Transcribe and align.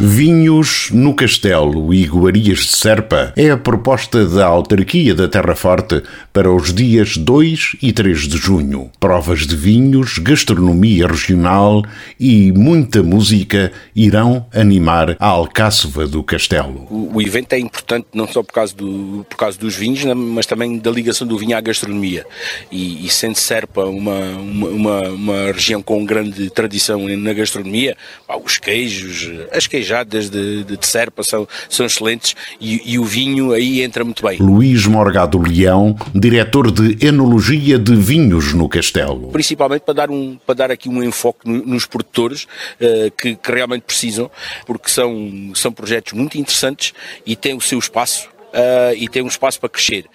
Vinhos 0.00 0.90
no 0.92 1.12
Castelo 1.12 1.92
e 1.92 2.04
Iguarias 2.04 2.60
de 2.60 2.76
Serpa 2.76 3.32
é 3.36 3.50
a 3.50 3.56
proposta 3.56 4.24
da 4.24 4.46
autarquia 4.46 5.12
da 5.12 5.26
Terra 5.26 5.56
Forte 5.56 6.04
para 6.32 6.52
os 6.52 6.72
dias 6.72 7.16
2 7.16 7.78
e 7.82 7.92
3 7.92 8.28
de 8.28 8.36
junho. 8.36 8.92
Provas 9.00 9.44
de 9.44 9.56
vinhos, 9.56 10.18
gastronomia 10.18 11.08
regional 11.08 11.82
e 12.18 12.52
muita 12.52 13.02
música 13.02 13.72
irão 13.94 14.46
animar 14.54 15.16
a 15.18 15.26
Alcáçova 15.26 16.06
do 16.06 16.22
Castelo. 16.22 16.86
O, 16.88 17.16
o 17.16 17.20
evento 17.20 17.54
é 17.54 17.58
importante 17.58 18.06
não 18.14 18.28
só 18.28 18.44
por 18.44 18.52
causa, 18.52 18.76
do, 18.76 19.26
por 19.28 19.36
causa 19.36 19.58
dos 19.58 19.74
vinhos, 19.74 20.04
né, 20.04 20.14
mas 20.14 20.46
também 20.46 20.78
da 20.78 20.92
ligação 20.92 21.26
do 21.26 21.36
vinho 21.36 21.56
à 21.56 21.60
gastronomia. 21.60 22.24
E, 22.70 23.04
e 23.04 23.10
sendo 23.10 23.34
Serpa 23.34 23.84
uma, 23.86 24.20
uma, 24.36 25.00
uma, 25.08 25.52
região 25.52 25.82
com 25.82 26.04
grande 26.04 26.50
tradição 26.50 27.08
na 27.08 27.32
gastronomia, 27.32 27.96
os 28.44 28.58
queijos, 28.58 29.28
as 29.50 29.66
queijadas 29.66 29.87
queijadas 29.88 30.28
de, 30.28 30.64
de, 30.64 30.76
de 30.76 30.86
Serpa 30.86 31.22
são, 31.22 31.48
são 31.68 31.86
excelentes 31.86 32.36
e, 32.60 32.92
e, 32.92 32.98
o 32.98 33.04
vinho 33.04 33.52
aí 33.52 33.82
entra 33.82 34.04
muito 34.04 34.22
bem. 34.22 34.38
Luís 34.38 34.86
Morgado 34.86 35.38
Leão, 35.38 35.96
diretor 36.14 36.70
de 36.70 37.04
Enologia 37.04 37.78
de 37.78 37.94
Vinhos 37.94 38.52
no 38.52 38.68
Castelo. 38.68 39.30
Principalmente 39.30 39.82
para 39.82 39.94
dar, 39.94 40.10
um, 40.10 40.38
para 40.46 40.54
dar 40.54 40.70
aqui 40.70 40.88
um 40.88 41.02
enfoque 41.02 41.48
nos 41.48 41.86
produtores 41.86 42.44
uh, 42.44 43.10
que, 43.16 43.34
que 43.34 43.52
realmente 43.52 43.82
precisam, 43.82 44.30
porque 44.66 44.90
são, 44.90 45.52
são 45.54 45.72
projetos 45.72 46.12
muito 46.12 46.36
interessantes 46.36 46.92
e 47.24 47.34
têm 47.34 47.54
o 47.54 47.60
seu 47.60 47.78
espaço 47.78 48.28
uh, 48.48 48.94
e 48.96 49.08
tem 49.08 49.22
um 49.22 49.26
espaço 49.26 49.60
para 49.60 49.68
crescer. 49.68 50.06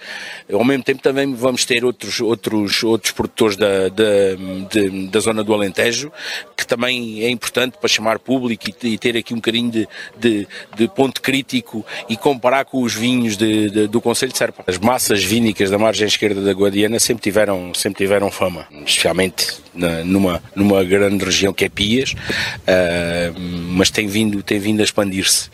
Ao 0.51 0.63
mesmo 0.63 0.83
tempo 0.83 1.01
também 1.01 1.33
vamos 1.33 1.65
ter 1.65 1.83
outros, 1.83 2.19
outros, 2.19 2.83
outros 2.83 3.11
produtores 3.11 3.55
da, 3.55 3.89
da, 3.89 4.35
de, 4.69 5.07
da 5.07 5.19
zona 5.19 5.43
do 5.43 5.53
Alentejo, 5.53 6.11
que 6.55 6.65
também 6.65 7.23
é 7.23 7.29
importante 7.29 7.77
para 7.77 7.87
chamar 7.87 8.19
público 8.19 8.65
e, 8.69 8.87
e 8.87 8.97
ter 8.97 9.17
aqui 9.17 9.33
um 9.33 9.37
bocadinho 9.37 9.71
de, 9.71 9.87
de, 10.17 10.47
de, 10.75 10.87
ponto 10.87 11.21
crítico 11.21 11.85
e 12.09 12.17
comparar 12.17 12.65
com 12.65 12.81
os 12.81 12.93
vinhos 12.93 13.37
de, 13.37 13.69
de, 13.69 13.87
do 13.87 14.01
Conselho 14.01 14.31
de 14.31 14.37
Serpa. 14.37 14.63
As 14.67 14.77
massas 14.77 15.23
vínicas 15.23 15.69
da 15.69 15.77
margem 15.77 16.07
esquerda 16.07 16.41
da 16.41 16.51
Guadiana 16.51 16.99
sempre 16.99 17.23
tiveram, 17.23 17.73
sempre 17.73 18.03
tiveram 18.03 18.29
fama, 18.31 18.67
especialmente 18.85 19.62
na, 19.73 20.03
numa, 20.03 20.41
numa 20.55 20.83
grande 20.83 21.23
região 21.23 21.53
que 21.53 21.65
é 21.65 21.69
Pias, 21.69 22.13
uh, 22.13 23.39
mas 23.39 23.89
tem 23.89 24.07
vindo, 24.07 24.41
tem 24.43 24.59
vindo 24.59 24.81
a 24.81 24.83
expandir-se. 24.83 25.49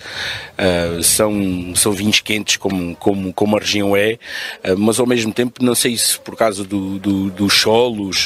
Uh, 0.57 1.01
são, 1.01 1.73
são 1.75 1.91
vinhos 1.91 2.19
quentes 2.19 2.57
como, 2.57 2.95
como, 2.95 3.33
como 3.33 3.57
a 3.57 3.59
região 3.59 3.95
é, 3.95 4.17
uh, 4.65 4.77
mas 4.77 4.99
ao 4.99 5.07
mesmo 5.07 5.33
tempo 5.33 5.63
não 5.63 5.75
sei 5.75 5.97
se 5.97 6.19
por 6.19 6.35
causa 6.35 6.63
do, 6.63 6.99
do, 6.99 7.29
dos 7.29 7.53
solos, 7.53 8.25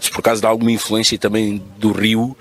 se 0.00 0.10
por 0.10 0.22
causa 0.22 0.40
de 0.40 0.46
alguma 0.46 0.72
influência 0.72 1.18
também 1.18 1.62
do 1.78 1.92
rio, 1.92 2.36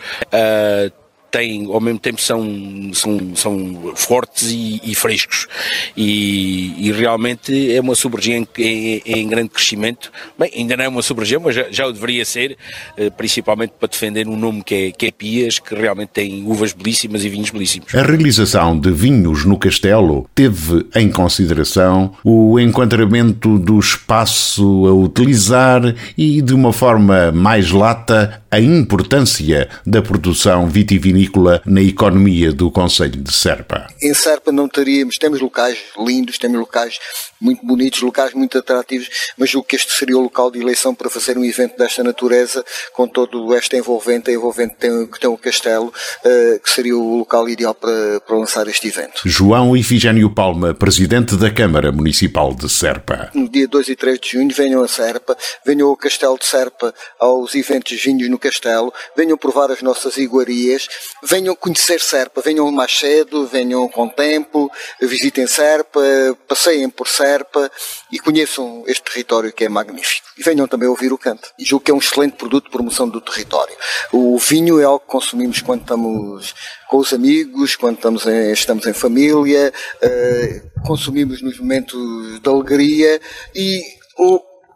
têm, 1.31 1.66
ao 1.66 1.80
mesmo 1.80 1.99
tempo 1.99 2.22
são, 2.22 2.91
são, 2.94 3.35
são 3.35 3.94
fortes 3.95 4.52
e, 4.52 4.81
e 4.83 4.95
frescos. 4.95 5.47
E, 5.95 6.88
e, 6.88 6.91
realmente 6.91 7.72
é 7.73 7.80
uma 7.80 7.95
sub-região 7.95 8.47
em, 8.58 9.02
em, 9.05 9.27
grande 9.27 9.50
crescimento. 9.50 10.11
Bem, 10.38 10.52
ainda 10.55 10.77
não 10.77 10.83
é 10.83 10.88
uma 10.88 11.02
sub-região, 11.02 11.41
mas 11.41 11.55
já, 11.55 11.66
já, 11.72 11.88
o 11.88 11.94
deveria 11.94 12.25
ser, 12.25 12.57
eh, 12.97 13.09
principalmente 13.09 13.73
para 13.80 13.88
defender 13.88 14.27
um 14.27 14.35
nome 14.35 14.63
que 14.63 14.75
é, 14.75 14.91
que 14.91 15.05
é 15.07 15.11
Pias, 15.11 15.59
que 15.59 15.75
realmente 15.75 16.09
tem 16.09 16.44
uvas 16.45 16.73
belíssimas 16.73 17.23
e 17.23 17.30
vinhos 17.30 17.50
belíssimos. 17.50 17.94
A 17.94 18.02
realização 18.02 18.77
de 18.77 18.91
vinhos 18.91 19.45
no 19.45 19.57
Castelo 19.57 20.27
teve 20.33 20.85
em 20.95 21.09
consideração 21.09 22.13
o 22.23 22.59
enquadramento 22.59 23.57
do 23.59 23.79
espaço 23.79 24.88
a 24.88 24.94
utilizar 24.94 25.95
e, 26.18 26.41
de 26.41 26.53
uma 26.53 26.73
forma 26.73 27.31
mais 27.31 27.72
lata, 27.72 28.41
a 28.51 28.59
importância 28.59 29.69
da 29.85 30.01
produção 30.01 30.68
vitivinícola 30.68 31.19
na 31.66 31.81
economia 31.81 32.52
do 32.52 32.72
Conselho 32.72 33.22
de 33.22 33.34
Serpa. 33.34 33.88
Em 34.02 34.13
Serpa 34.13 34.52
não 34.52 34.68
teríamos, 34.68 35.18
temos 35.18 35.41
locais 35.41 35.78
lindos, 35.97 36.38
temos 36.38 36.59
locais 36.59 37.00
muito 37.40 37.66
bonitos, 37.66 38.02
locais 38.02 38.34
muito 38.34 38.57
atrativos, 38.57 39.09
mas 39.38 39.50
julgo 39.50 39.68
que 39.68 39.75
este 39.75 39.91
seria 39.94 40.18
o 40.18 40.22
local 40.22 40.52
de 40.52 40.59
eleição 40.59 40.94
para 40.94 41.09
fazer 41.09 41.38
um 41.38 41.44
evento 41.44 41.78
desta 41.78 42.03
natureza, 42.03 42.63
com 42.94 43.07
todo 43.07 43.53
esta 43.56 43.78
envolvente, 43.78 44.30
a 44.30 44.34
envolvente 44.34 44.75
que 44.75 44.80
tem, 44.81 45.07
que 45.07 45.19
tem 45.19 45.30
o 45.30 45.38
castelo, 45.38 45.88
uh, 45.88 46.59
que 46.59 46.69
seria 46.69 46.97
o 46.97 47.18
local 47.18 47.47
ideal 47.47 47.74
para, 47.74 48.19
para 48.22 48.38
lançar 48.38 48.68
este 48.68 48.88
evento. 48.88 49.22
João 49.25 49.75
Ifigênio 49.75 50.30
Palma, 50.30 50.74
Presidente 50.74 51.36
da 51.36 51.51
Câmara 51.51 51.91
Municipal 51.91 52.53
de 52.53 52.69
Serpa. 52.69 53.30
No 53.34 53.50
dia 53.50 53.68
2 53.68 53.90
e 53.90 53.96
3 53.96 54.19
de 54.19 54.30
junho 54.31 54.53
venham 54.53 54.84
a 54.84 54.88
Serpa, 54.88 55.38
venham 55.66 55.90
ao 55.90 55.97
Castelo 55.97 56.38
de 56.38 56.46
Serpa 56.46 56.94
aos 57.19 57.56
eventos 57.56 58.01
vinhos 58.01 58.30
no 58.30 58.38
Castelo, 58.38 58.94
venham 59.16 59.38
provar 59.38 59.72
as 59.72 59.81
nossas 59.81 60.18
iguarias, 60.18 60.88
venham 61.24 61.56
conhecer 61.56 62.00
Serpa, 62.00 62.42
venham 62.42 62.72
mais 62.72 62.97
cedo, 62.97 63.46
venham 63.47 63.88
com 63.90 64.08
tempo, 64.08 64.72
visitem 65.02 65.47
Serpa, 65.47 66.02
passeiem 66.47 66.90
por 66.90 67.08
Serpa 67.08 67.72
e 68.12 68.20
conheçam 68.20 68.84
este 68.88 69.03
território 69.03 69.52
que 69.52 69.66
é 69.66 69.69
magnífico. 69.69 70.28
E 70.38 70.44
venham 70.44 70.68
também 70.68 70.88
ouvir 70.88 71.12
o 71.12 71.18
canto. 71.18 71.52
E 71.58 71.66
julgo 71.66 71.86
que 71.86 71.92
é 71.92 71.94
um 71.94 72.00
excelente 72.00 72.36
produto 72.38 72.66
de 72.66 72.72
promoção 72.72 73.08
do 73.09 73.22
território. 73.22 73.75
O 74.12 74.38
vinho 74.38 74.80
é 74.80 74.84
algo 74.84 75.00
que 75.00 75.12
consumimos 75.12 75.62
quando 75.62 75.81
estamos 75.81 76.53
com 76.90 76.98
os 76.98 77.14
amigos, 77.14 77.75
quando 77.75 77.98
estamos 77.98 78.25
em, 78.25 78.52
estamos 78.52 78.86
em 78.88 78.94
família, 78.94 79.72
uh, 80.03 80.81
consumimos 80.88 81.42
nos 81.42 81.59
momentos 81.59 82.40
de 82.42 82.50
alegria 82.50 83.22
e 83.53 83.81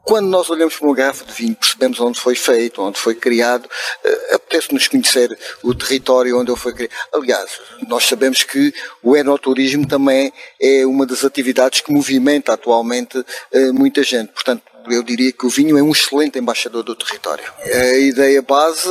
quando 0.03 0.27
nós 0.27 0.49
olhamos 0.49 0.75
para 0.75 0.87
uma 0.87 0.95
garrafa 0.95 1.25
de 1.25 1.33
vinho, 1.33 1.55
percebemos 1.55 1.99
onde 1.99 2.19
foi 2.19 2.35
feito, 2.35 2.81
onde 2.81 2.99
foi 2.99 3.15
criado, 3.15 3.65
uh, 3.65 4.35
apetece-nos 4.35 4.87
conhecer 4.87 5.37
o 5.63 5.73
território 5.73 6.39
onde 6.39 6.51
ele 6.51 6.59
foi 6.59 6.73
criado. 6.73 6.91
Aliás, 7.13 7.59
nós 7.87 8.05
sabemos 8.05 8.43
que 8.43 8.73
o 9.01 9.15
enoturismo 9.15 9.87
também 9.87 10.31
é 10.61 10.85
uma 10.85 11.05
das 11.05 11.23
atividades 11.23 11.81
que 11.81 11.91
movimenta 11.91 12.53
atualmente 12.53 13.17
uh, 13.17 13.73
muita 13.73 14.03
gente. 14.03 14.31
Portanto, 14.33 14.61
eu 14.89 15.01
diria 15.01 15.31
que 15.31 15.45
o 15.45 15.49
vinho 15.49 15.77
é 15.77 15.81
um 15.81 15.91
excelente 15.91 16.37
embaixador 16.37 16.83
do 16.83 16.95
território. 16.95 17.45
A 17.63 17.97
ideia 17.97 18.41
base, 18.41 18.89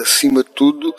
acima 0.00 0.42
de 0.42 0.50
tudo, 0.50 0.94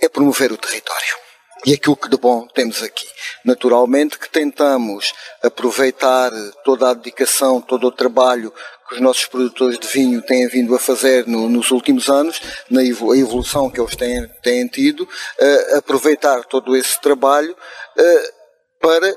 é 0.00 0.08
promover 0.08 0.52
o 0.52 0.56
território 0.58 1.22
e 1.64 1.72
aquilo 1.72 1.96
que 1.96 2.08
de 2.08 2.16
bom 2.16 2.46
temos 2.48 2.82
aqui. 2.82 3.06
Naturalmente 3.44 4.18
que 4.18 4.28
tentamos 4.28 5.12
aproveitar 5.42 6.30
toda 6.64 6.90
a 6.90 6.94
dedicação, 6.94 7.60
todo 7.60 7.86
o 7.86 7.92
trabalho 7.92 8.52
que 8.88 8.96
os 8.96 9.00
nossos 9.00 9.26
produtores 9.26 9.78
de 9.78 9.86
vinho 9.86 10.20
têm 10.22 10.46
vindo 10.48 10.74
a 10.74 10.78
fazer 10.78 11.26
no, 11.26 11.48
nos 11.48 11.70
últimos 11.70 12.08
anos, 12.08 12.40
na 12.70 12.84
evolução 12.84 13.70
que 13.70 13.80
eles 13.80 13.96
têm, 13.96 14.28
têm 14.42 14.66
tido, 14.66 15.02
uh, 15.02 15.78
aproveitar 15.78 16.44
todo 16.44 16.76
esse 16.76 17.00
trabalho 17.00 17.52
uh, 17.52 18.32
para, 18.80 19.16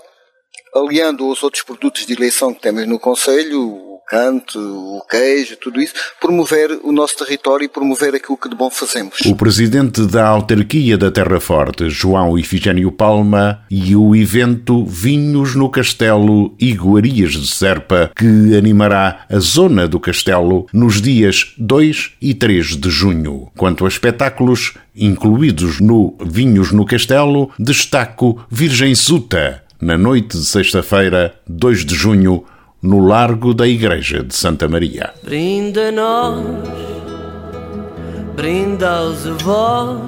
aliando 0.76 1.26
aos 1.26 1.44
outros 1.44 1.64
produtos 1.64 2.06
de 2.06 2.14
eleição 2.14 2.54
que 2.54 2.62
temos 2.62 2.88
no 2.88 3.00
Conselho, 3.00 3.85
canto, 4.08 4.60
o 4.60 5.02
queijo, 5.10 5.58
tudo 5.58 5.82
isso, 5.82 5.94
promover 6.20 6.80
o 6.84 6.92
nosso 6.92 7.18
território 7.18 7.66
e 7.66 7.70
promover 7.70 8.16
aquilo 8.16 8.38
que 8.38 8.50
de 8.50 8.56
bom 8.56 8.70
fazemos. 8.70 9.20
O 9.26 9.36
presidente 9.36 10.06
da 10.06 10.28
autarquia 10.28 10.98
da 10.98 11.12
Terra 11.12 11.40
Forte, 11.40 11.90
João 11.90 12.38
Ifigênio 12.38 12.92
Palma, 12.92 13.62
e 13.70 13.96
o 13.96 14.16
evento 14.16 14.86
Vinhos 14.86 15.56
no 15.56 15.70
Castelo 15.70 16.56
Iguarias 16.60 17.34
de 17.34 17.48
Serpa, 17.48 18.12
que 18.16 18.56
animará 18.56 19.26
a 19.30 19.40
zona 19.40 19.88
do 19.88 20.00
Castelo 20.00 20.68
nos 20.72 21.02
dias 21.02 21.54
2 21.58 22.14
e 22.22 22.34
3 22.34 22.78
de 22.78 22.90
junho. 22.90 23.50
Quanto 23.58 23.86
a 23.86 23.88
espetáculos 23.88 24.74
incluídos 24.96 25.80
no 25.80 26.16
Vinhos 26.24 26.72
no 26.72 26.86
Castelo, 26.86 27.52
destaco 27.60 28.46
Virgem 28.50 28.96
Suta, 28.96 29.64
na 29.82 29.98
noite 29.98 30.38
de 30.38 30.46
sexta-feira, 30.46 31.36
2 31.48 31.86
de 31.86 31.96
junho, 31.96 32.46
no 32.86 33.00
largo 33.00 33.52
da 33.52 33.68
Igreja 33.68 34.24
de 34.24 34.36
Santa 34.36 34.68
Maria. 34.68 35.12
Brinda 35.24 35.92
nós, 35.92 36.46
brinda 38.36 38.98
aos 38.98 39.26
avós, 39.26 40.02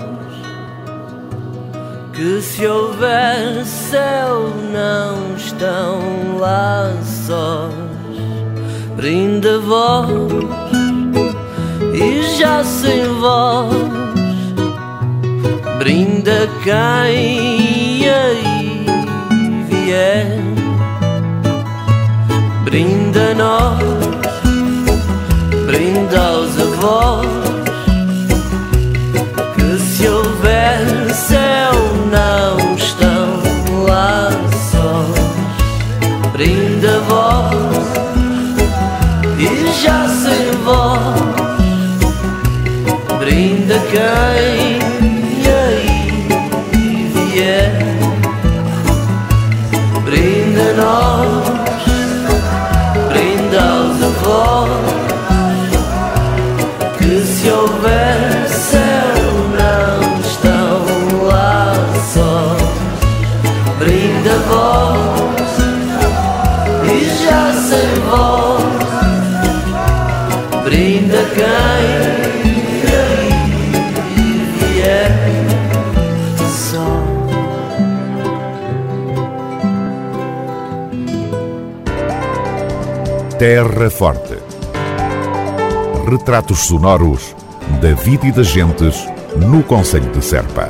que 2.13 2.39
se 2.39 2.67
houver 2.67 3.65
céu 3.65 4.51
não 4.71 5.35
estão 5.35 6.37
lá 6.39 6.93
sós. 7.03 7.73
Brinda 8.95 9.59
vós 9.59 10.31
e 11.93 12.37
já 12.37 12.63
sem 12.63 13.03
voz, 13.19 13.75
brinda 15.79 16.47
quem 16.63 18.07
aí 18.07 18.85
vier 19.67 20.46
nós, 23.33 23.79
brinda 25.65 26.19
aos 26.19 26.59
avós. 26.59 27.27
Que 29.55 29.79
se 29.79 30.07
houver 30.07 31.13
céu, 31.13 31.73
não 32.11 32.75
estão 32.75 33.41
lá 33.85 34.29
sós. 34.71 36.31
Brinda 36.31 36.99
vós 37.01 37.87
e 39.39 39.71
já 39.83 40.07
sem 40.07 40.51
vós. 40.63 41.37
Brinda 43.19 43.79
quem 43.91 44.01
aí 44.01 44.79
vier. 47.13 47.71
Brinda 50.03 50.73
nós. 50.73 51.06
Já 67.29 67.53
sem 67.53 67.99
voz 68.01 68.63
Brinda 70.63 71.17
quem 71.35 72.17
Terra 83.37 83.87
Forte. 83.91 84.35
Retratos 86.09 86.65
sonoros 86.65 87.35
da 87.79 87.93
vida 87.93 88.25
e 88.25 88.31
das 88.31 88.47
gentes 88.47 89.07
no 89.35 89.61
Conselho 89.61 90.11
de 90.11 90.25
Serpa. 90.25 90.67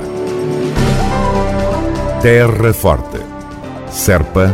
Terra 2.21 2.73
Forte. 2.73 3.21
Serpa, 3.89 4.53